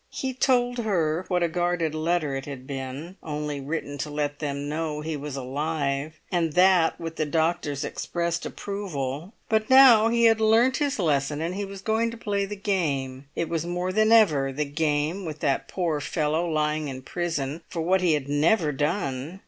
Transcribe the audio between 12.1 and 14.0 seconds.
play the game. It was more